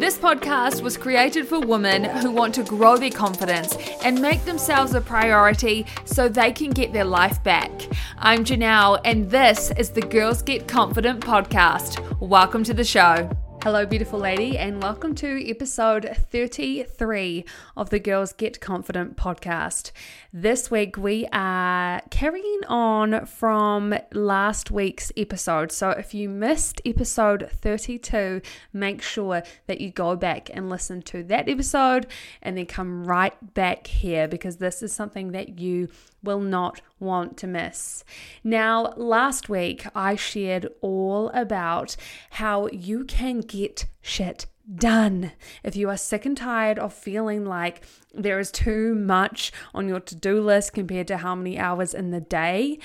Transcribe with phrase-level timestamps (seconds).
[0.00, 4.94] This podcast was created for women who want to grow their confidence and make themselves
[4.94, 7.70] a priority so they can get their life back.
[8.16, 12.18] I'm Johnelle, and this is the Girls Get Confident podcast.
[12.18, 13.28] Welcome to the show.
[13.62, 17.44] Hello, beautiful lady, and welcome to episode 33
[17.76, 19.92] of the Girls Get Confident podcast.
[20.32, 25.72] This week we are carrying on from last week's episode.
[25.72, 28.40] So if you missed episode 32,
[28.72, 32.06] make sure that you go back and listen to that episode
[32.40, 35.88] and then come right back here because this is something that you
[36.22, 38.04] will not want to miss.
[38.44, 41.96] Now, last week I shared all about
[42.30, 45.32] how you can get shit done.
[45.64, 49.98] If you are sick and tired of feeling like there is too much on your
[50.00, 52.78] to do list compared to how many hours in the day,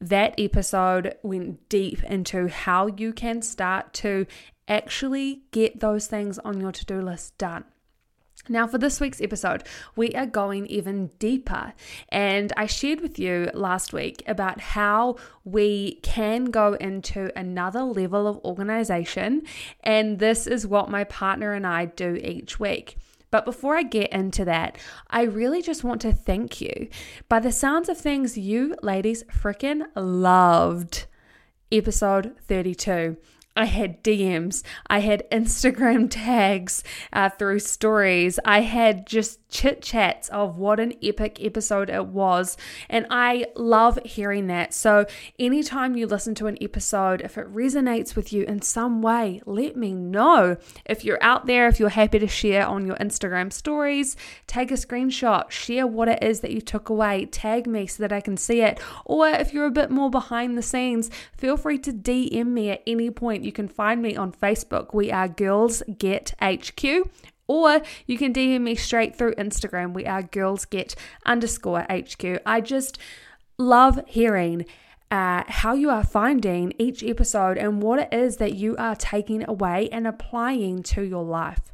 [0.00, 4.26] that episode went deep into how you can start to
[4.66, 7.64] actually get those things on your to do list done.
[8.48, 11.74] Now, for this week's episode, we are going even deeper.
[12.08, 18.26] And I shared with you last week about how we can go into another level
[18.26, 19.42] of organization.
[19.82, 22.96] And this is what my partner and I do each week.
[23.30, 24.78] But before I get into that,
[25.10, 26.88] I really just want to thank you.
[27.28, 31.06] By the sounds of things, you ladies freaking loved
[31.70, 33.18] episode 32.
[33.58, 40.28] I had DMs, I had Instagram tags uh, through stories, I had just chit chats
[40.28, 42.56] of what an epic episode it was.
[42.88, 44.74] And I love hearing that.
[44.74, 45.06] So,
[45.38, 49.76] anytime you listen to an episode, if it resonates with you in some way, let
[49.76, 50.56] me know.
[50.84, 54.74] If you're out there, if you're happy to share on your Instagram stories, take a
[54.74, 58.36] screenshot, share what it is that you took away, tag me so that I can
[58.36, 58.78] see it.
[59.04, 62.82] Or if you're a bit more behind the scenes, feel free to DM me at
[62.86, 63.47] any point.
[63.48, 64.92] You can find me on Facebook.
[64.92, 66.84] We are Girls Get HQ
[67.46, 69.94] or you can DM me straight through Instagram.
[69.94, 70.94] We are girls get
[71.24, 72.42] underscore HQ.
[72.44, 72.98] I just
[73.56, 74.66] love hearing
[75.10, 79.48] uh, how you are finding each episode and what it is that you are taking
[79.48, 81.72] away and applying to your life.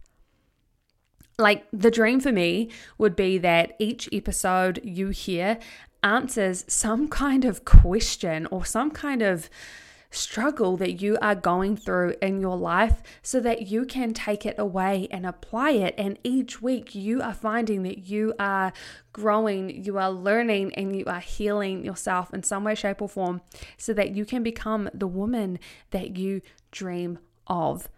[1.41, 5.59] Like the dream for me would be that each episode you hear
[6.05, 9.51] answers some kind of question or some kind of
[10.15, 14.55] struggle that you are going through in your life so that you can take it
[14.59, 15.95] away and apply it.
[15.99, 18.73] And each week you are finding that you are
[19.13, 23.41] growing, you are learning, and you are healing yourself in some way, shape, or form
[23.77, 25.59] so that you can become the woman
[25.91, 27.89] that you dream of.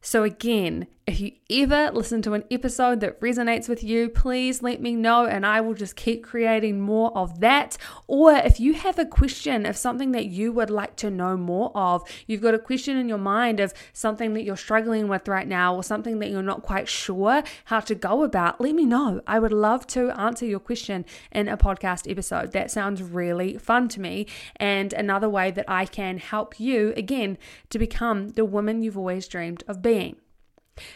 [0.00, 4.80] So, again, if you ever listen to an episode that resonates with you, please let
[4.80, 7.78] me know and I will just keep creating more of that.
[8.08, 11.70] Or if you have a question of something that you would like to know more
[11.76, 15.46] of, you've got a question in your mind of something that you're struggling with right
[15.46, 19.20] now or something that you're not quite sure how to go about, let me know.
[19.28, 22.50] I would love to answer your question in a podcast episode.
[22.50, 27.38] That sounds really fun to me and another way that I can help you again
[27.70, 30.16] to become the woman you've always dreamed of being.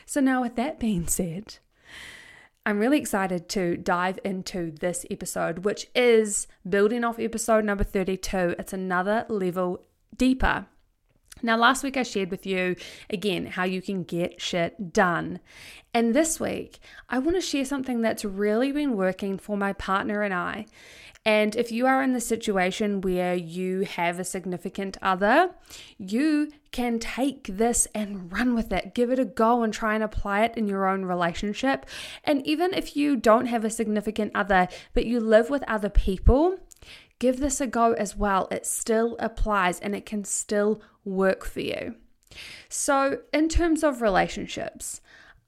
[0.06, 1.56] So, now with that being said,
[2.66, 8.54] I'm really excited to dive into this episode, which is building off episode number 32.
[8.58, 9.82] It's another level
[10.16, 10.66] deeper.
[11.42, 12.76] Now, last week I shared with you
[13.08, 15.40] again how you can get shit done.
[15.94, 20.22] And this week, I want to share something that's really been working for my partner
[20.22, 20.66] and I.
[21.24, 25.50] And if you are in the situation where you have a significant other,
[25.98, 28.94] you can take this and run with it.
[28.94, 31.84] Give it a go and try and apply it in your own relationship.
[32.24, 36.56] And even if you don't have a significant other, but you live with other people,
[37.18, 38.48] give this a go as well.
[38.50, 41.96] It still applies and it can still work for you.
[42.68, 45.00] So, in terms of relationships,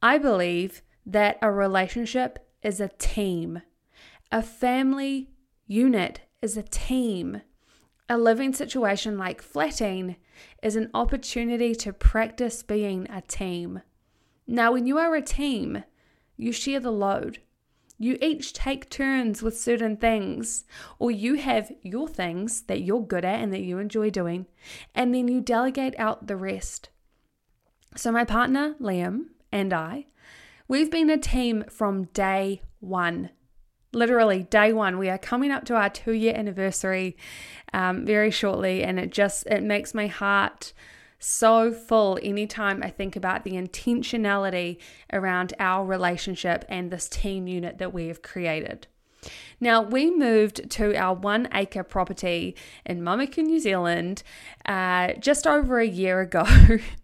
[0.03, 3.63] I believe that a relationship is a team.
[4.31, 5.29] A family
[5.67, 7.43] unit is a team.
[8.09, 10.17] A living situation like flatting
[10.63, 13.83] is an opportunity to practice being a team.
[14.47, 15.85] Now, when you are a team,
[16.37, 17.39] you share the load.
[17.99, 20.65] You each take turns with certain things,
[20.99, 24.47] or you have your things that you're good at and that you enjoy doing,
[24.95, 26.89] and then you delegate out the rest.
[27.95, 30.07] So, my partner, Liam, and I,
[30.67, 33.31] we've been a team from day one
[33.93, 37.17] literally day one we are coming up to our two year anniversary
[37.73, 40.73] um, very shortly and it just it makes my heart
[41.19, 44.79] so full anytime i think about the intentionality
[45.13, 48.87] around our relationship and this team unit that we have created
[49.61, 54.23] now, we moved to our one acre property in Mamaku, New Zealand,
[54.67, 56.45] uh, just over a year ago.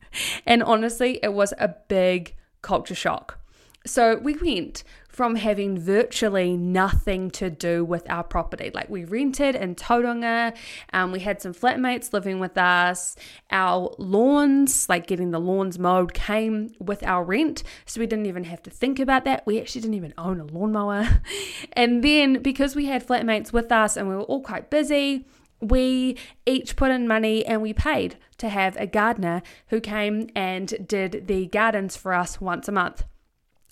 [0.47, 3.39] and honestly, it was a big culture shock.
[3.87, 4.83] So we went
[5.19, 8.71] from having virtually nothing to do with our property.
[8.73, 10.57] Like we rented in Tauranga,
[10.93, 13.17] um, we had some flatmates living with us.
[13.51, 17.65] Our lawns, like getting the lawns mowed, came with our rent.
[17.85, 19.45] So we didn't even have to think about that.
[19.45, 21.21] We actually didn't even own a lawnmower.
[21.73, 25.27] and then because we had flatmates with us and we were all quite busy,
[25.61, 26.17] we
[26.47, 31.27] each put in money and we paid to have a gardener who came and did
[31.27, 33.03] the gardens for us once a month.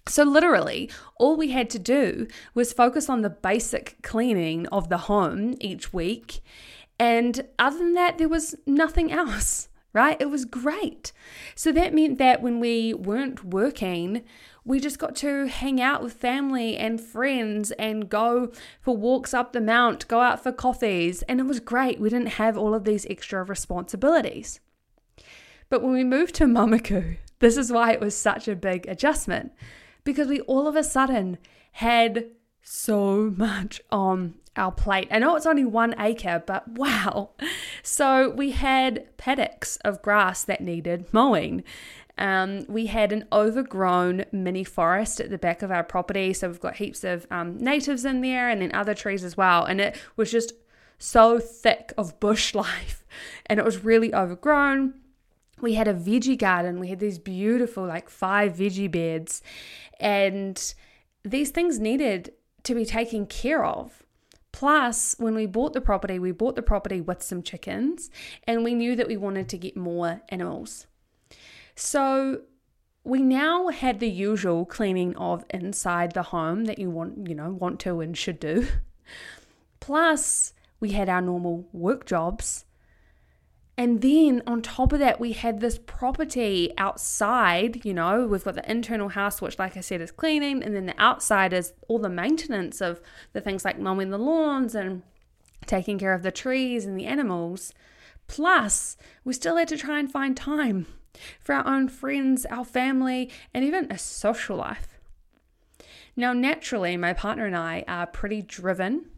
[0.08, 4.98] So, literally, all we had to do was focus on the basic cleaning of the
[4.98, 6.40] home each week.
[6.98, 10.16] And other than that, there was nothing else, right?
[10.20, 11.12] It was great.
[11.56, 14.22] So, that meant that when we weren't working,
[14.64, 19.52] we just got to hang out with family and friends and go for walks up
[19.52, 21.22] the mount, go out for coffees.
[21.22, 22.00] And it was great.
[22.00, 24.60] We didn't have all of these extra responsibilities.
[25.68, 29.52] But when we moved to Mamaku, this is why it was such a big adjustment
[30.06, 31.36] because we all of a sudden
[31.72, 32.30] had
[32.62, 35.08] so much on our plate.
[35.10, 37.30] I know it's only one acre, but wow.
[37.82, 41.62] So we had paddocks of grass that needed mowing.
[42.16, 46.32] Um, we had an overgrown mini forest at the back of our property.
[46.32, 49.64] So we've got heaps of um, natives in there and then other trees as well.
[49.64, 50.54] And it was just
[50.98, 53.04] so thick of bush life
[53.44, 54.94] and it was really overgrown
[55.60, 56.80] we had a veggie garden.
[56.80, 59.42] We had these beautiful, like five veggie beds,
[59.98, 60.74] and
[61.24, 62.32] these things needed
[62.64, 64.02] to be taken care of.
[64.52, 68.10] Plus, when we bought the property, we bought the property with some chickens,
[68.44, 70.86] and we knew that we wanted to get more animals.
[71.74, 72.42] So,
[73.04, 77.50] we now had the usual cleaning of inside the home that you want, you know,
[77.50, 78.66] want to and should do.
[79.80, 82.65] Plus, we had our normal work jobs
[83.78, 87.84] and then on top of that, we had this property outside.
[87.84, 90.86] You know, we've got the internal house, which, like I said, is cleaning, and then
[90.86, 93.02] the outside is all the maintenance of
[93.34, 95.02] the things like mowing the lawns and
[95.66, 97.74] taking care of the trees and the animals.
[98.28, 100.86] Plus, we still had to try and find time
[101.40, 104.88] for our own friends, our family, and even a social life.
[106.16, 109.10] Now, naturally, my partner and I are pretty driven,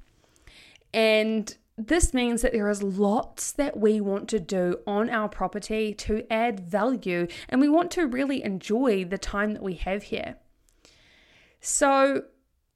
[0.92, 5.94] and this means that there is lots that we want to do on our property
[5.94, 10.36] to add value and we want to really enjoy the time that we have here.
[11.60, 12.24] So,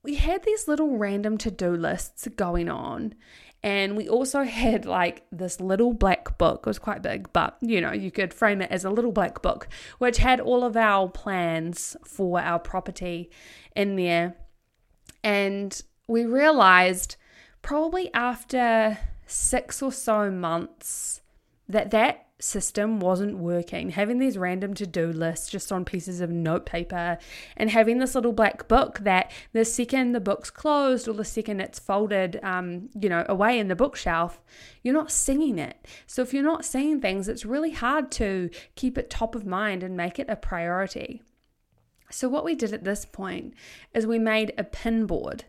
[0.05, 3.15] we had these little random to do lists going on.
[3.63, 6.63] And we also had like this little black book.
[6.65, 9.43] It was quite big, but you know, you could frame it as a little black
[9.43, 13.31] book, which had all of our plans for our property
[13.75, 14.37] in there.
[15.25, 17.17] And we realized
[17.63, 21.23] probably after six or so months
[21.69, 23.91] that that system wasn't working.
[23.91, 27.19] Having these random to do lists just on pieces of notepaper
[27.57, 31.61] and having this little black book that the second the book's closed or the second
[31.61, 34.41] it's folded, um, you know, away in the bookshelf,
[34.83, 35.87] you're not seeing it.
[36.07, 39.83] So if you're not seeing things, it's really hard to keep it top of mind
[39.85, 41.23] and make it a priority.
[42.11, 43.55] So what we did at this point
[43.95, 45.45] is we made a pin board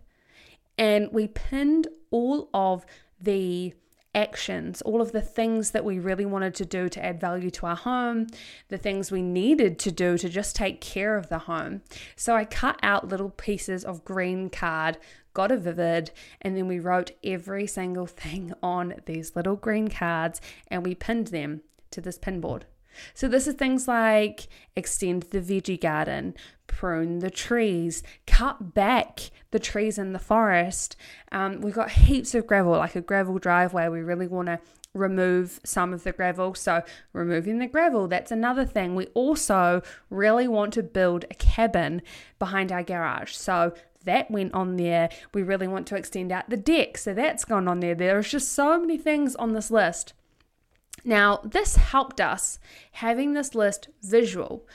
[0.77, 2.85] and we pinned all of
[3.19, 3.73] the
[4.15, 7.65] actions, all of the things that we really wanted to do to add value to
[7.65, 8.27] our home,
[8.69, 11.81] the things we needed to do to just take care of the home.
[12.15, 14.97] So I cut out little pieces of green card,
[15.33, 16.11] got a vivid,
[16.42, 21.27] and then we wrote every single thing on these little green cards and we pinned
[21.27, 21.61] them
[21.92, 22.65] to this pin board.
[23.14, 26.35] So, this is things like extend the veggie garden,
[26.68, 30.95] prune the trees, cut back the trees in the forest.
[31.31, 33.88] Um, we've got heaps of gravel, like a gravel driveway.
[33.88, 34.59] We really want to
[34.94, 36.54] remove some of the gravel.
[36.54, 36.83] So,
[37.14, 38.95] removing the gravel, that's another thing.
[38.95, 42.02] We also really want to build a cabin
[42.40, 43.33] behind our garage.
[43.33, 43.73] So,
[44.06, 45.09] that went on there.
[45.33, 46.97] We really want to extend out the deck.
[46.97, 47.95] So, that's gone on there.
[47.95, 50.14] There's just so many things on this list.
[51.04, 52.60] Now, this helped us
[52.94, 54.66] having this list visual,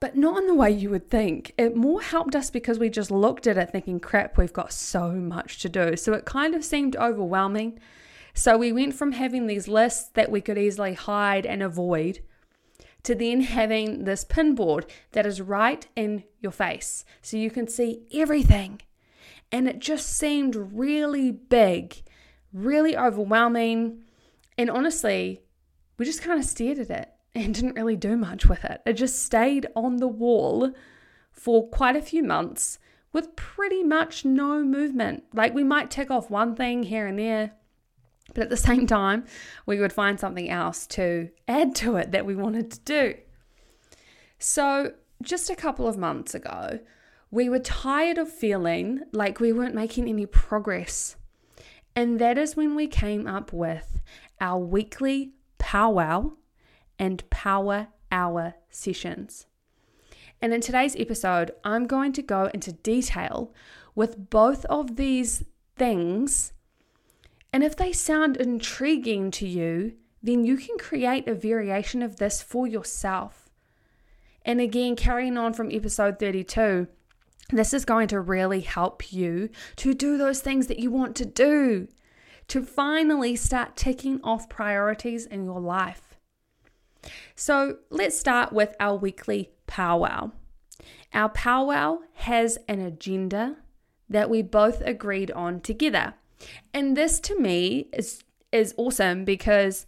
[0.00, 1.52] but not in the way you would think.
[1.58, 5.12] It more helped us because we just looked at it thinking, crap, we've got so
[5.12, 5.96] much to do.
[5.96, 7.78] So it kind of seemed overwhelming.
[8.32, 12.20] So we went from having these lists that we could easily hide and avoid
[13.02, 17.68] to then having this pin board that is right in your face so you can
[17.68, 18.80] see everything.
[19.50, 22.02] And it just seemed really big,
[22.52, 24.04] really overwhelming.
[24.56, 25.42] And honestly,
[25.98, 28.80] we just kind of stared at it and didn't really do much with it.
[28.86, 30.72] It just stayed on the wall
[31.32, 32.78] for quite a few months
[33.12, 35.24] with pretty much no movement.
[35.32, 37.52] Like we might tick off one thing here and there,
[38.34, 39.24] but at the same time,
[39.66, 43.14] we would find something else to add to it that we wanted to do.
[44.38, 46.80] So just a couple of months ago,
[47.30, 51.16] we were tired of feeling like we weren't making any progress.
[51.94, 54.00] And that is when we came up with
[54.40, 56.32] our weekly powwow
[56.98, 59.46] and power hour sessions.
[60.40, 63.52] And in today's episode, I'm going to go into detail
[63.94, 65.44] with both of these
[65.76, 66.52] things.
[67.52, 72.42] And if they sound intriguing to you, then you can create a variation of this
[72.42, 73.48] for yourself.
[74.44, 76.86] And again, carrying on from episode 32,
[77.50, 81.24] this is going to really help you to do those things that you want to
[81.24, 81.88] do,
[82.48, 86.16] to finally start ticking off priorities in your life.
[87.34, 90.32] So let's start with our weekly powwow.
[91.14, 93.56] Our powwow has an agenda
[94.08, 96.14] that we both agreed on together.
[96.72, 99.84] And this to me is is awesome because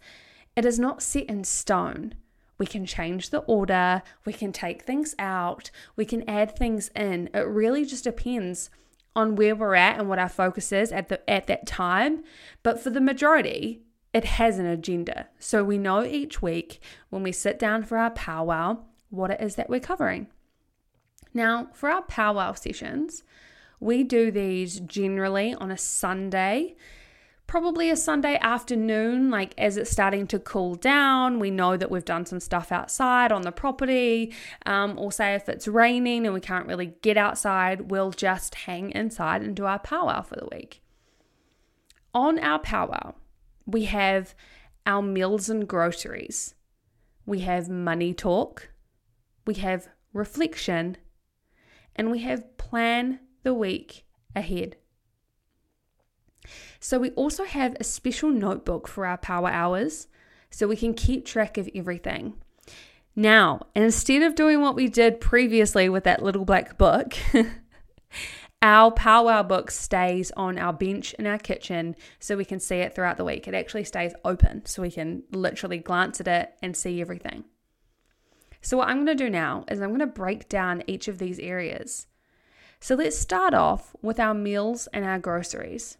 [0.55, 2.13] it is not set in stone.
[2.59, 7.29] We can change the order, we can take things out, we can add things in.
[7.33, 8.69] It really just depends
[9.15, 12.23] on where we're at and what our focus is at the at that time.
[12.63, 13.81] But for the majority,
[14.13, 15.27] it has an agenda.
[15.39, 19.55] So we know each week when we sit down for our powwow what it is
[19.55, 20.27] that we're covering.
[21.33, 23.23] Now, for our powwow sessions,
[23.79, 26.75] we do these generally on a Sunday,
[27.51, 31.37] probably a Sunday afternoon, like as it's starting to cool down.
[31.37, 34.33] We know that we've done some stuff outside on the property,
[34.65, 38.91] um, or say if it's raining and we can't really get outside, we'll just hang
[38.91, 40.81] inside and do our powwow for the week.
[42.13, 43.15] On our powwow,
[43.65, 44.33] we have
[44.85, 46.55] our meals and groceries,
[47.25, 48.69] we have money talk,
[49.45, 50.95] we have reflection,
[51.97, 54.05] and we have plan the week
[54.37, 54.77] ahead.
[56.83, 60.07] So, we also have a special notebook for our power hours
[60.49, 62.33] so we can keep track of everything.
[63.15, 67.13] Now, instead of doing what we did previously with that little black book,
[68.63, 72.95] our powwow book stays on our bench in our kitchen so we can see it
[72.95, 73.47] throughout the week.
[73.47, 77.43] It actually stays open so we can literally glance at it and see everything.
[78.63, 81.19] So, what I'm going to do now is I'm going to break down each of
[81.19, 82.07] these areas.
[82.79, 85.99] So, let's start off with our meals and our groceries.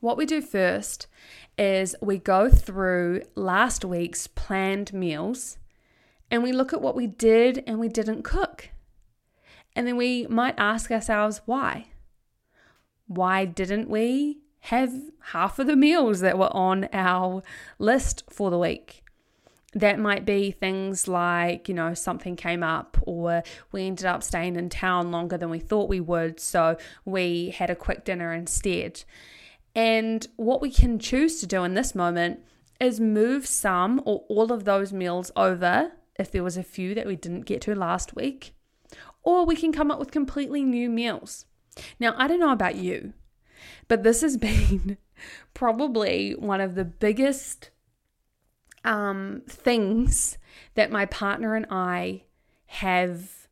[0.00, 1.06] What we do first
[1.58, 5.58] is we go through last week's planned meals
[6.30, 8.70] and we look at what we did and we didn't cook.
[9.76, 11.88] And then we might ask ourselves why.
[13.06, 14.92] Why didn't we have
[15.32, 17.42] half of the meals that were on our
[17.78, 19.04] list for the week?
[19.72, 24.56] that might be things like, you know, something came up or we ended up staying
[24.56, 26.40] in town longer than we thought we would.
[26.40, 29.04] So we had a quick dinner instead.
[29.74, 32.40] And what we can choose to do in this moment
[32.80, 37.06] is move some or all of those meals over if there was a few that
[37.06, 38.54] we didn't get to last week.
[39.22, 41.46] Or we can come up with completely new meals.
[41.98, 43.12] Now, I don't know about you,
[43.88, 44.96] but this has been
[45.54, 47.70] probably one of the biggest
[48.84, 50.38] um, things
[50.74, 52.24] that my partner and I
[52.66, 53.48] have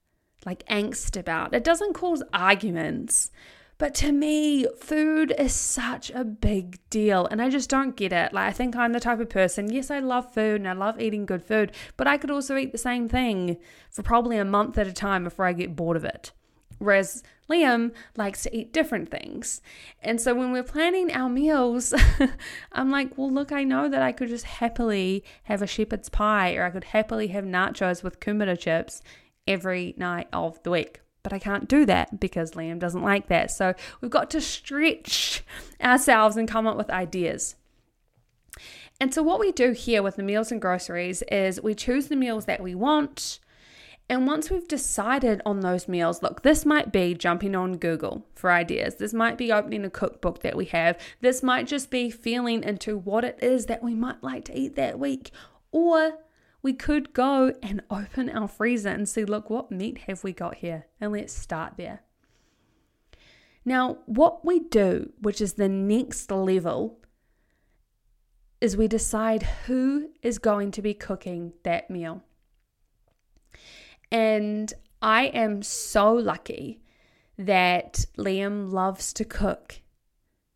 [0.46, 1.54] like angst about.
[1.54, 3.30] It doesn't cause arguments,
[3.78, 8.32] but to me, food is such a big deal and I just don't get it.
[8.32, 11.00] Like, I think I'm the type of person, yes, I love food and I love
[11.00, 13.56] eating good food, but I could also eat the same thing
[13.90, 16.32] for probably a month at a time before I get bored of it.
[16.78, 19.60] Whereas Liam likes to eat different things.
[20.00, 21.92] And so when we're planning our meals,
[22.72, 26.54] I'm like, well, look, I know that I could just happily have a shepherd's pie
[26.54, 29.02] or I could happily have nachos with kumara chips
[29.46, 31.00] every night of the week.
[31.22, 33.50] But I can't do that because Liam doesn't like that.
[33.50, 35.44] So we've got to stretch
[35.82, 37.56] ourselves and come up with ideas.
[39.00, 42.16] And so, what we do here with the meals and groceries is we choose the
[42.16, 43.38] meals that we want
[44.10, 48.50] and once we've decided on those meals, look, this might be jumping on Google for
[48.50, 48.94] ideas.
[48.94, 50.96] This might be opening a cookbook that we have.
[51.20, 54.76] This might just be feeling into what it is that we might like to eat
[54.76, 55.30] that week.
[55.72, 56.20] Or
[56.68, 60.56] we could go and open our freezer and see, look, what meat have we got
[60.56, 60.84] here?
[61.00, 62.02] And let's start there.
[63.64, 66.98] Now, what we do, which is the next level,
[68.60, 72.22] is we decide who is going to be cooking that meal.
[74.12, 74.70] And
[75.00, 76.82] I am so lucky
[77.38, 79.80] that Liam loves to cook.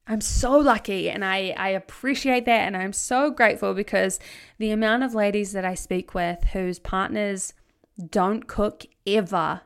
[0.06, 4.18] I'm so lucky and I, I appreciate that and I'm so grateful because
[4.58, 7.54] the amount of ladies that I speak with whose partners
[8.10, 9.62] don't cook ever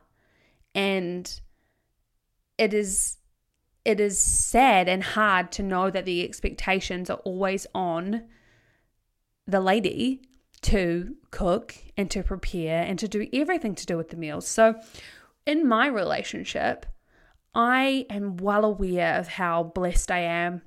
[0.75, 1.41] and
[2.57, 3.17] it is
[3.83, 8.23] it is sad and hard to know that the expectations are always on
[9.47, 10.21] the lady
[10.61, 14.45] to cook and to prepare and to do everything to do with the meals.
[14.45, 14.75] So,
[15.45, 16.85] in my relationship,
[17.57, 20.61] I am well aware of how blessed I am.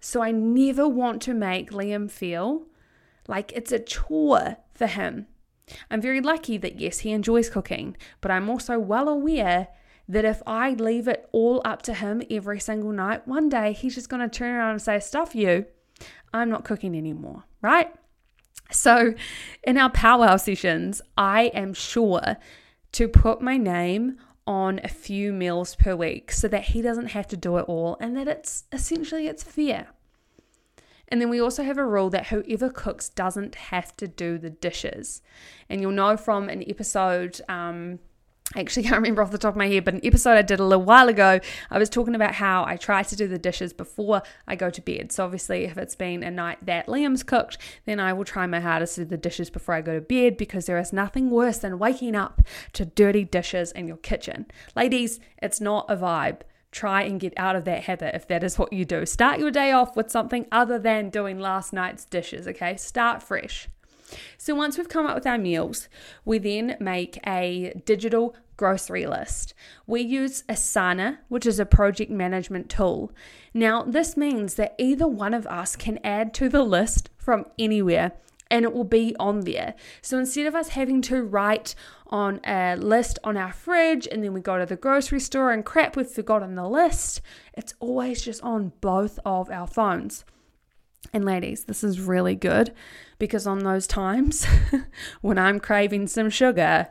[0.00, 2.66] So, I never want to make Liam feel
[3.28, 5.26] like it's a chore for him.
[5.90, 9.68] I'm very lucky that, yes, he enjoys cooking, but I'm also well aware
[10.08, 13.94] that if I leave it all up to him every single night, one day he's
[13.94, 15.66] just going to turn around and say, Stuff you,
[16.32, 17.94] I'm not cooking anymore, right?
[18.70, 19.14] So,
[19.64, 22.38] in our powwow sessions, I am sure
[22.92, 27.26] to put my name on a few meals per week so that he doesn't have
[27.28, 29.88] to do it all and that it's essentially it's fair.
[31.08, 34.48] And then we also have a rule that whoever cooks doesn't have to do the
[34.48, 35.20] dishes.
[35.68, 37.98] And you'll know from an episode um,
[38.54, 40.60] I actually can't remember off the top of my head, but an episode I did
[40.60, 41.40] a little while ago,
[41.70, 44.80] I was talking about how I try to do the dishes before I go to
[44.80, 45.12] bed.
[45.12, 48.60] So, obviously, if it's been a night that Liam's cooked, then I will try my
[48.60, 51.58] hardest to do the dishes before I go to bed because there is nothing worse
[51.58, 52.42] than waking up
[52.74, 54.46] to dirty dishes in your kitchen.
[54.76, 56.40] Ladies, it's not a vibe.
[56.70, 59.04] Try and get out of that habit if that is what you do.
[59.04, 62.76] Start your day off with something other than doing last night's dishes, okay?
[62.76, 63.68] Start fresh.
[64.38, 65.88] So once we've come up with our meals,
[66.24, 69.54] we then make a digital grocery list.
[69.86, 73.12] We use Asana, which is a project management tool.
[73.52, 78.12] Now, this means that either one of us can add to the list from anywhere
[78.52, 79.74] and it will be on there.
[80.02, 81.74] So instead of us having to write
[82.08, 85.64] on a list on our fridge and then we go to the grocery store and
[85.64, 87.22] crap, we've forgotten the list,
[87.54, 90.26] it's always just on both of our phones.
[91.14, 92.72] And ladies, this is really good
[93.22, 94.44] because on those times
[95.20, 96.88] when I'm craving some sugar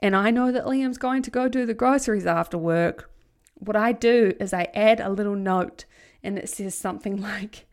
[0.00, 3.10] and I know that Liam's going to go do the groceries after work,
[3.54, 5.86] what I do is I add a little note
[6.22, 7.64] and it says something like,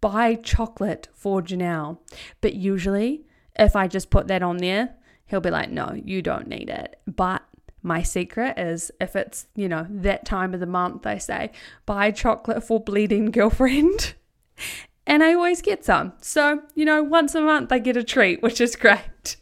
[0.00, 1.98] buy chocolate for Johnelle.
[2.40, 3.24] But usually,
[3.58, 4.94] if I just put that on there,
[5.26, 7.00] he'll be like, no, you don't need it.
[7.04, 7.42] But
[7.82, 11.50] my secret is if it's, you know, that time of the month, I say,
[11.84, 14.14] buy chocolate for bleeding girlfriend.
[15.06, 16.12] and I always get some.
[16.20, 19.36] So, you know, once a month I get a treat, which is great.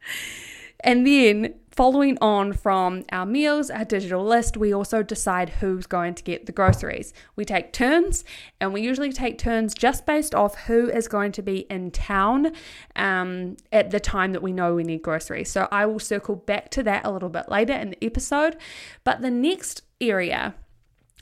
[0.80, 6.14] and then following on from our meals, our digital list, we also decide who's going
[6.14, 7.14] to get the groceries.
[7.36, 8.24] We take turns,
[8.60, 12.52] and we usually take turns just based off who is going to be in town
[12.96, 15.50] um, at the time that we know we need groceries.
[15.50, 18.56] So I will circle back to that a little bit later in the episode.
[19.04, 20.54] But the next area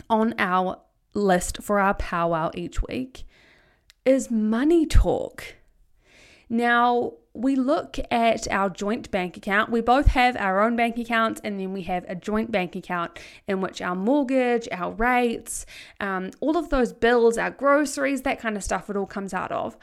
[0.08, 0.80] on our
[1.14, 3.24] list for our powwow each week
[4.04, 5.56] is money talk.
[6.48, 9.70] Now, we look at our joint bank account.
[9.70, 13.18] We both have our own bank accounts, and then we have a joint bank account
[13.46, 15.66] in which our mortgage, our rates,
[16.00, 19.52] um, all of those bills, our groceries, that kind of stuff, it all comes out
[19.52, 19.76] of.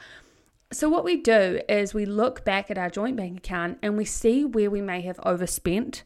[0.72, 4.04] So, what we do is we look back at our joint bank account and we
[4.04, 6.02] see where we may have overspent.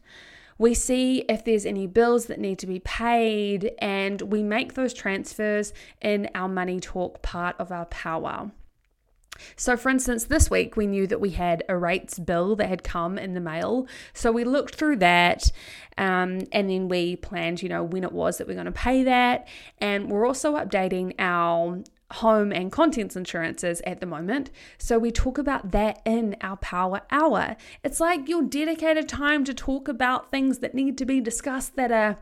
[0.61, 4.93] We see if there's any bills that need to be paid, and we make those
[4.93, 8.51] transfers in our money talk part of our powwow.
[9.55, 12.83] So, for instance, this week we knew that we had a rates bill that had
[12.83, 13.87] come in the mail.
[14.13, 15.51] So, we looked through that
[15.97, 19.01] um, and then we planned, you know, when it was that we're going to pay
[19.01, 19.47] that.
[19.79, 21.81] And we're also updating our
[22.15, 24.51] home and contents insurances at the moment.
[24.77, 27.55] So we talk about that in our power hour.
[27.83, 31.91] It's like your dedicated time to talk about things that need to be discussed that
[31.91, 32.17] are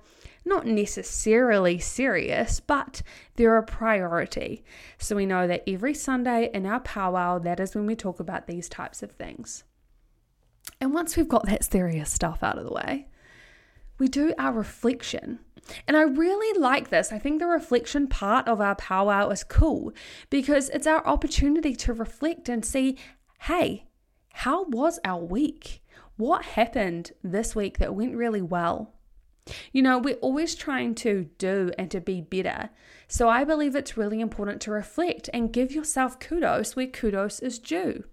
[0.45, 3.01] not necessarily serious, but
[3.35, 4.63] they're a priority.
[4.97, 8.47] So we know that every Sunday in our powwow, that is when we talk about
[8.47, 9.63] these types of things.
[10.81, 13.07] And once we've got that serious stuff out of the way,
[13.97, 15.39] we do our reflection.
[15.87, 17.11] And I really like this.
[17.11, 19.93] I think the reflection part of our powwow is cool
[20.29, 22.97] because it's our opportunity to reflect and see
[23.43, 23.85] hey,
[24.33, 25.81] how was our week?
[26.17, 28.93] What happened this week that went really well?
[29.71, 32.69] You know, we're always trying to do and to be better.
[33.07, 37.57] So I believe it's really important to reflect and give yourself kudos where kudos is
[37.57, 38.03] due.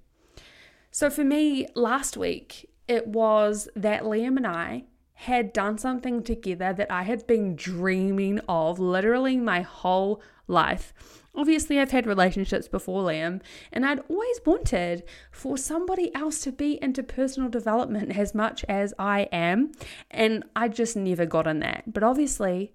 [0.91, 4.85] So for me, last week, it was that Liam and I
[5.21, 10.93] had done something together that I had been dreaming of literally my whole life.
[11.35, 13.41] Obviously, I've had relationships before Liam,
[13.73, 18.93] and I'd always wanted for somebody else to be into personal development as much as
[18.99, 19.73] I am,
[20.11, 21.93] and I just never got in that.
[21.93, 22.75] But obviously,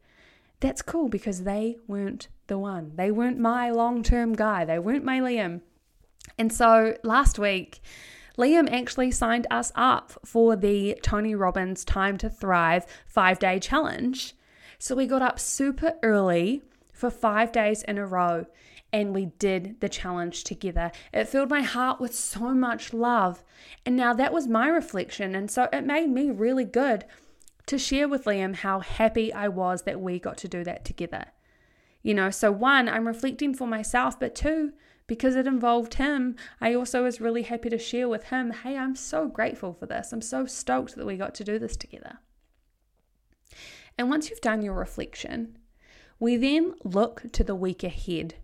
[0.59, 2.93] that's cool because they weren't the one.
[2.95, 5.61] They weren't my long term guy, they weren't my Liam.
[6.37, 7.81] And so last week,
[8.37, 14.35] Liam actually signed us up for the Tony Robbins Time to Thrive five day challenge.
[14.79, 16.63] So we got up super early
[16.93, 18.45] for five days in a row
[18.93, 20.91] and we did the challenge together.
[21.13, 23.43] It filled my heart with so much love.
[23.85, 25.35] And now that was my reflection.
[25.35, 27.05] And so it made me really good
[27.67, 31.25] to share with Liam how happy I was that we got to do that together.
[32.03, 34.73] You know, so one, I'm reflecting for myself, but two,
[35.11, 38.95] because it involved him, I also was really happy to share with him, hey, I'm
[38.95, 40.13] so grateful for this.
[40.13, 42.19] I'm so stoked that we got to do this together.
[43.97, 45.57] And once you've done your reflection,
[46.17, 48.35] we then look to the week ahead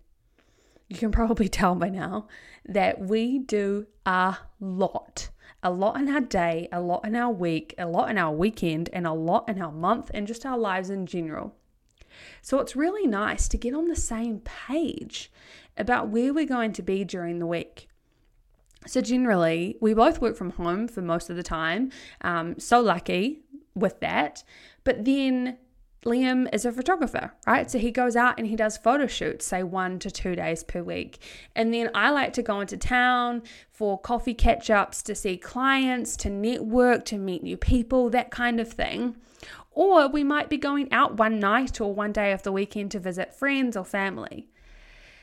[0.88, 2.26] you can probably tell by now
[2.66, 5.30] that we do a lot.
[5.62, 8.90] A lot in our day, a lot in our week, a lot in our weekend,
[8.92, 11.56] and a lot in our month, and just our lives in general.
[12.42, 15.30] So it's really nice to get on the same page
[15.76, 17.88] about where we're going to be during the week.
[18.86, 21.90] So, generally, we both work from home for most of the time.
[22.20, 23.40] Um, so lucky
[23.74, 24.44] with that.
[24.84, 25.58] But then
[26.04, 27.70] Liam is a photographer, right?
[27.70, 30.82] So he goes out and he does photo shoots, say one to two days per
[30.82, 31.20] week.
[31.56, 36.16] And then I like to go into town for coffee catch ups, to see clients,
[36.18, 39.16] to network, to meet new people, that kind of thing.
[39.78, 42.98] Or we might be going out one night or one day of the weekend to
[42.98, 44.48] visit friends or family.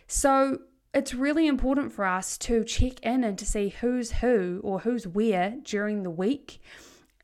[0.07, 0.61] So
[0.93, 5.05] it's really important for us to check in and to see who's who or who's
[5.05, 6.61] where during the week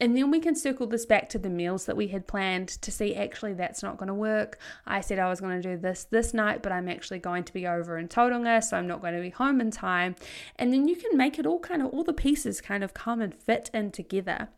[0.01, 2.91] and then we can circle this back to the meals that we had planned to
[2.91, 4.57] see actually that's not going to work.
[4.87, 7.53] I said I was going to do this this night, but I'm actually going to
[7.53, 10.15] be over in Tauranga, so I'm not going to be home in time.
[10.55, 13.21] And then you can make it all kind of, all the pieces kind of come
[13.21, 14.49] and fit in together.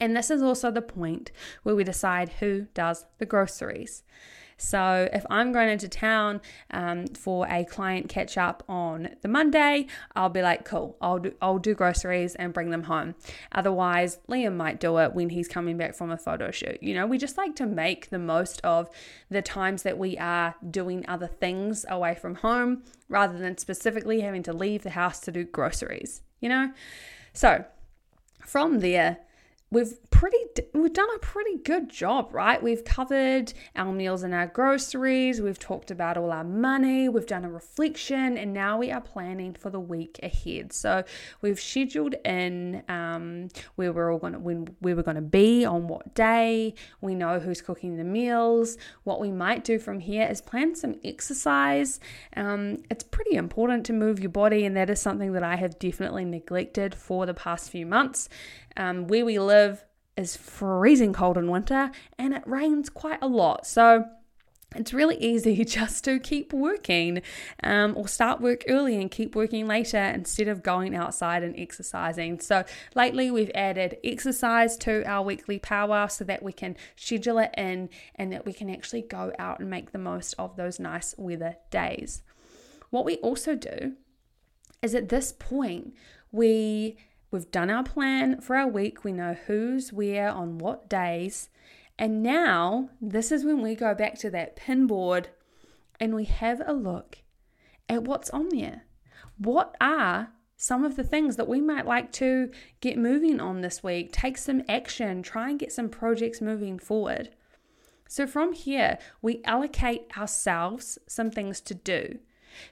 [0.00, 1.32] And this is also the point
[1.62, 4.02] where we decide who does the groceries.
[4.58, 6.40] So if I'm going into town
[6.72, 11.32] um, for a client catch up on the Monday, I'll be like, cool, I'll do,
[11.40, 13.14] I'll do groceries and bring them home.
[13.52, 16.82] Otherwise, Liam might do it when he's coming back from a photo shoot.
[16.82, 18.90] You know, we just like to make the most of
[19.30, 24.42] the times that we are doing other things away from home rather than specifically having
[24.42, 26.72] to leave the house to do groceries, you know?
[27.32, 27.64] So
[28.44, 29.18] from there,
[29.70, 30.38] we've pretty
[30.72, 32.62] we've done a pretty good job right?
[32.62, 37.44] We've covered our meals and our groceries we've talked about all our money we've done
[37.44, 40.72] a reflection and now we are planning for the week ahead.
[40.72, 41.04] So
[41.42, 45.64] we've scheduled in um, where we're all going to when we were going to be
[45.64, 48.78] on what day we know who's cooking the meals.
[49.04, 52.00] What we might do from here is plan some exercise.
[52.36, 55.78] Um, it's pretty important to move your body and that is something that i have
[55.78, 58.28] definitely neglected for the past few months
[58.78, 59.84] um, where we live
[60.16, 63.66] is freezing cold in winter and it rains quite a lot.
[63.66, 64.04] So
[64.74, 67.22] it's really easy just to keep working
[67.62, 72.40] um, or start work early and keep working later instead of going outside and exercising.
[72.40, 72.64] So,
[72.94, 77.88] lately we've added exercise to our weekly power so that we can schedule it in
[78.14, 81.56] and that we can actually go out and make the most of those nice weather
[81.70, 82.22] days.
[82.90, 83.94] What we also do
[84.82, 85.94] is at this point,
[86.30, 86.98] we
[87.30, 89.04] We've done our plan for our week.
[89.04, 91.50] We know who's where on what days.
[91.98, 95.28] And now, this is when we go back to that pin board
[96.00, 97.18] and we have a look
[97.88, 98.84] at what's on there.
[99.36, 103.82] What are some of the things that we might like to get moving on this
[103.82, 104.12] week?
[104.12, 107.30] Take some action, try and get some projects moving forward.
[108.08, 112.20] So, from here, we allocate ourselves some things to do.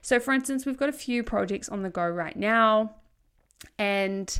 [0.01, 2.95] So, for instance, we've got a few projects on the go right now
[3.77, 4.39] and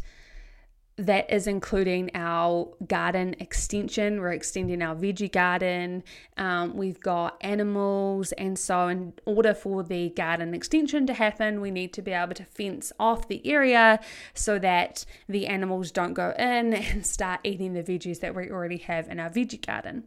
[0.97, 4.19] that is including our garden extension.
[4.19, 6.03] We're extending our veggie garden.
[6.37, 11.69] Um, we've got animals, and so in order for the garden extension to happen, we
[11.69, 13.99] need to be able to fence off the area
[14.33, 18.77] so that the animals don't go in and start eating the veggies that we already
[18.77, 20.03] have in our veggie garden.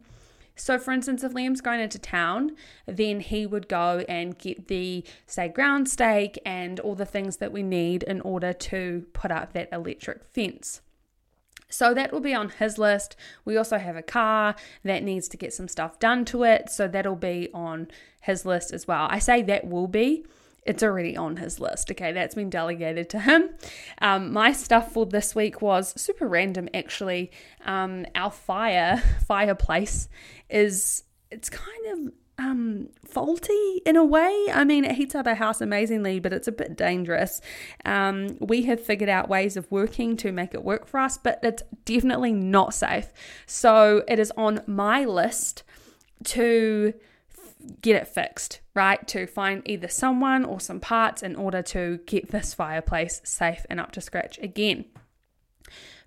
[0.55, 2.51] So, for instance, if Liam's going into town,
[2.85, 7.51] then he would go and get the, say, ground stake and all the things that
[7.51, 10.81] we need in order to put up that electric fence.
[11.69, 13.15] So that will be on his list.
[13.45, 16.69] We also have a car that needs to get some stuff done to it.
[16.69, 17.87] So that'll be on
[18.21, 19.07] his list as well.
[19.09, 20.25] I say that will be
[20.63, 21.89] it's already on his list.
[21.91, 23.49] Okay, that's been delegated to him.
[24.01, 27.31] Um, my stuff for this week was super random, actually.
[27.65, 30.07] Um, our fire fireplace
[30.49, 34.47] is it's kind of um, faulty in a way.
[34.53, 37.41] I mean, it heats up our house amazingly, but it's a bit dangerous.
[37.85, 41.39] Um, we have figured out ways of working to make it work for us, but
[41.43, 43.11] it's definitely not safe.
[43.45, 45.63] So it is on my list
[46.25, 46.93] to
[47.81, 49.05] get it fixed, right?
[49.09, 53.79] To find either someone or some parts in order to get this fireplace safe and
[53.79, 54.85] up to scratch again.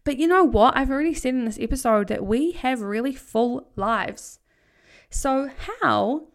[0.05, 0.77] But you know what?
[0.77, 4.38] I've already said in this episode that we have really full lives.
[5.09, 6.29] So, how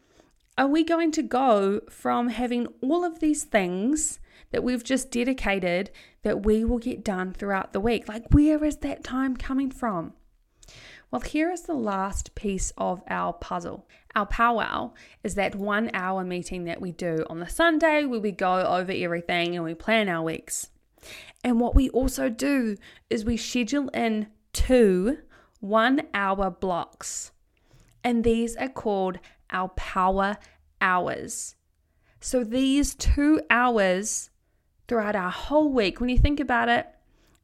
[0.58, 4.20] are we going to go from having all of these things
[4.52, 5.92] that we've just dedicated
[6.24, 8.08] that we will get done throughout the week?
[8.08, 10.14] Like, where is that time coming from?
[11.12, 13.88] Well, here is the last piece of our puzzle.
[14.16, 14.94] Our powwow
[15.24, 18.92] is that one hour meeting that we do on the Sunday where we go over
[18.92, 20.70] everything and we plan our weeks.
[21.44, 22.76] And what we also do
[23.10, 25.20] is we schedule in two
[25.60, 27.32] one hour blocks.
[28.04, 29.20] And these are called
[29.52, 30.38] our power
[30.82, 31.56] hours.
[32.22, 34.30] So these two hours
[34.88, 36.88] throughout our whole week, when you think about it,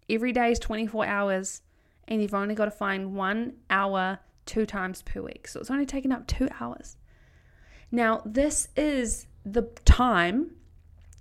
[0.10, 1.62] every day is 24 hours
[2.08, 5.48] and you've only got to find one hour two times per week.
[5.48, 6.98] So it's only taking up two hours.
[7.92, 10.52] Now, this is the time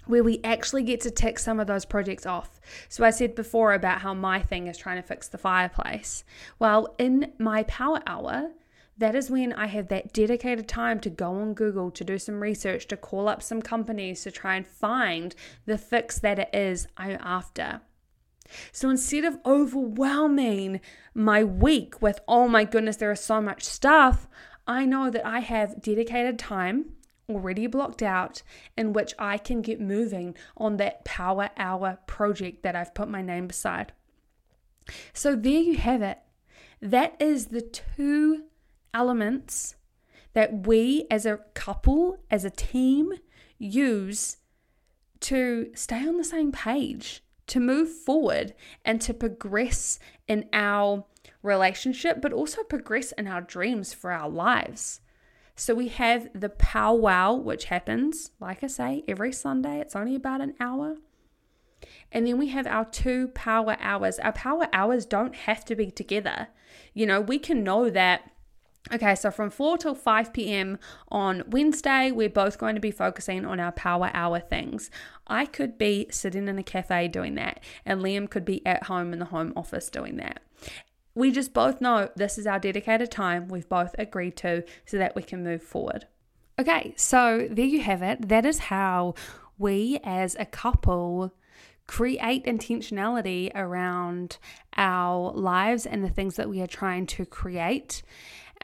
[0.07, 2.61] where we actually get to tick some of those projects off.
[2.89, 6.25] So I said before about how my thing is trying to fix the fireplace.
[6.59, 8.51] Well, in my power hour,
[8.97, 12.41] that is when I have that dedicated time to go on Google to do some
[12.41, 15.35] research, to call up some companies to try and find
[15.67, 17.81] the fix that it is I'm after.
[18.73, 20.81] So instead of overwhelming
[21.15, 24.29] my week with, oh my goodness, there is so much stuff,
[24.67, 26.95] I know that I have dedicated time
[27.29, 28.43] already blocked out
[28.77, 33.23] in which I can get moving on that power hour project that I've put my
[33.23, 33.93] name beside.
[35.13, 36.19] So there you have it.
[36.81, 38.45] That is the two
[38.93, 39.77] elements
[40.35, 43.15] that we as a couple, as a team,
[43.59, 44.39] use
[45.21, 48.55] to stay on the same page to move forward
[48.85, 51.05] and to progress in our
[51.43, 55.01] relationship, but also progress in our dreams for our lives.
[55.57, 59.81] So we have the powwow, which happens, like I say, every Sunday.
[59.81, 60.97] It's only about an hour.
[62.11, 64.19] And then we have our two power hours.
[64.19, 66.49] Our power hours don't have to be together.
[66.93, 68.31] You know, we can know that
[68.93, 70.79] Okay, so from 4 till 5 p.m.
[71.09, 74.91] on Wednesday, we're both going to be focusing on our power hour things.
[75.27, 79.15] I could be sitting in a cafe doing that, and Liam could be at home
[79.15, 80.41] in the home office doing that.
[81.15, 85.17] We just both know this is our dedicated time we've both agreed to so that
[85.17, 86.07] we can move forward.
[86.59, 88.29] Okay, so there you have it.
[88.29, 89.15] That is how
[89.59, 91.33] we as a couple
[91.87, 94.39] create intentionality around
[94.77, 98.03] our lives and the things that we are trying to create.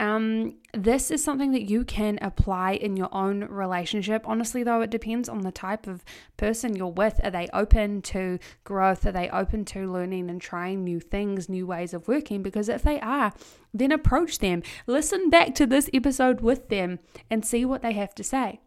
[0.01, 4.23] Um, this is something that you can apply in your own relationship.
[4.27, 6.03] Honestly, though, it depends on the type of
[6.39, 7.21] person you're with.
[7.23, 9.05] Are they open to growth?
[9.05, 12.43] Are they open to learning and trying new things, new ways of working?
[12.43, 13.35] Because if they are,
[13.75, 14.63] then approach them.
[14.87, 18.61] Listen back to this episode with them and see what they have to say.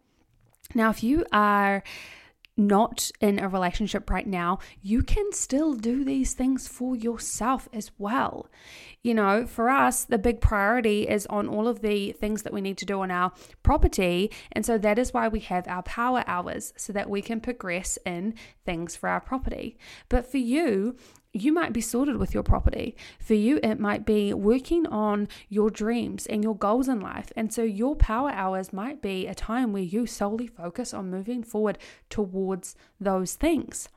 [0.72, 1.82] Now, if you are
[2.56, 7.90] not in a relationship right now, you can still do these things for yourself as
[7.98, 8.48] well.
[9.02, 12.60] You know, for us, the big priority is on all of the things that we
[12.60, 14.30] need to do on our property.
[14.52, 17.98] And so that is why we have our power hours so that we can progress
[18.06, 19.76] in things for our property.
[20.08, 20.96] But for you,
[21.34, 22.96] you might be sorted with your property.
[23.18, 27.32] For you, it might be working on your dreams and your goals in life.
[27.36, 31.42] And so, your power hours might be a time where you solely focus on moving
[31.42, 31.76] forward
[32.08, 33.88] towards those things.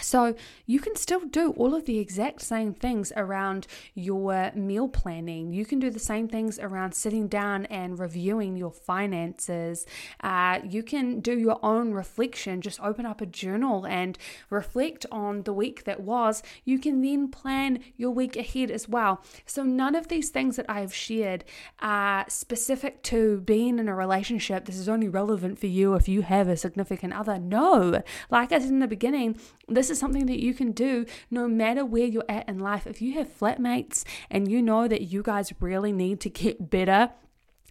[0.00, 0.34] So,
[0.66, 5.52] you can still do all of the exact same things around your meal planning.
[5.52, 9.86] You can do the same things around sitting down and reviewing your finances.
[10.22, 12.60] Uh, you can do your own reflection.
[12.60, 14.18] Just open up a journal and
[14.50, 16.42] reflect on the week that was.
[16.64, 19.22] You can then plan your week ahead as well.
[19.46, 21.44] So, none of these things that I have shared
[21.80, 24.66] are specific to being in a relationship.
[24.66, 27.38] This is only relevant for you if you have a significant other.
[27.38, 29.38] No, like I said in the beginning,
[29.86, 32.88] this is something that you can do no matter where you're at in life.
[32.88, 37.10] If you have flatmates and you know that you guys really need to get better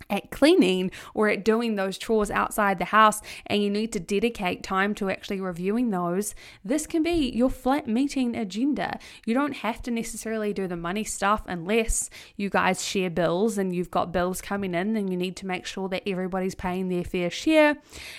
[0.10, 4.64] at cleaning or at doing those chores outside the house and you need to dedicate
[4.64, 9.00] time to actually reviewing those, this can be your flat meeting agenda.
[9.26, 13.76] You don't have to necessarily do the money stuff unless you guys share bills and
[13.76, 17.04] you've got bills coming in and you need to make sure that everybody's paying their
[17.04, 17.78] fair share.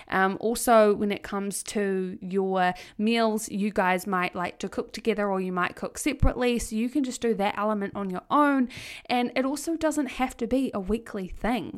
[0.09, 5.31] Um, also, when it comes to your meals, you guys might like to cook together
[5.31, 8.69] or you might cook separately, so you can just do that element on your own.
[9.07, 11.76] And it also doesn't have to be a weekly thing.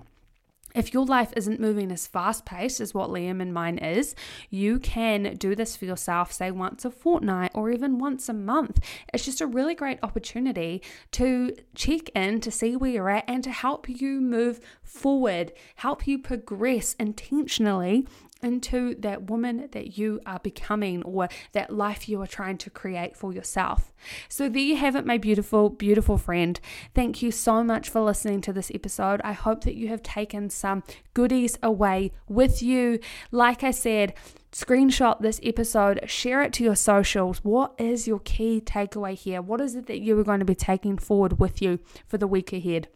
[0.78, 4.14] If your life isn't moving as fast paced as what Liam and mine is,
[4.48, 8.78] you can do this for yourself, say once a fortnight or even once a month.
[9.12, 13.42] It's just a really great opportunity to check in to see where you're at and
[13.42, 18.06] to help you move forward, help you progress intentionally
[18.42, 23.16] into that woman that you are becoming or that life you are trying to create
[23.16, 23.92] for yourself.
[24.28, 26.58] So, there you have it, my beautiful, beautiful friend.
[26.94, 29.20] Thank you so much for listening to this episode.
[29.24, 30.82] I hope that you have taken some
[31.14, 33.00] goodies away with you.
[33.30, 34.14] Like I said,
[34.52, 37.38] screenshot this episode, share it to your socials.
[37.38, 39.42] What is your key takeaway here?
[39.42, 42.26] What is it that you are going to be taking forward with you for the
[42.26, 42.88] week ahead?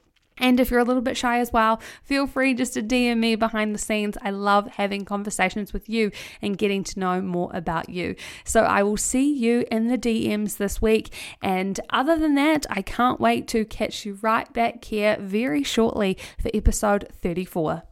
[0.43, 3.37] And if you're a little bit shy as well, feel free just to DM me
[3.37, 4.19] behind the scenes.
[4.21, 6.11] I love having conversations with you
[6.43, 8.17] and getting to know more about you.
[8.45, 11.15] So I will see you in the DMs this week.
[11.41, 16.19] And other than that, I can't wait to catch you right back here very shortly
[16.41, 17.85] for episode 34.